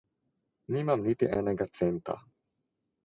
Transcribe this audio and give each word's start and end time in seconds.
Nimam 0.75 0.99
niti 1.07 1.25
enega 1.41 1.67
centa. 1.77 2.15